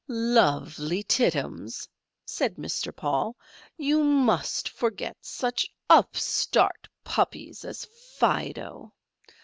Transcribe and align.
"Lovely 0.07 1.03
Tittums," 1.03 1.87
said 2.25 2.55
Mr. 2.55 2.91
Paul, 2.91 3.35
"you 3.77 4.03
must 4.03 4.67
forget 4.67 5.15
such 5.21 5.71
upstart 5.91 6.89
puppies 7.03 7.63
as 7.63 7.85
Fido. 8.17 8.95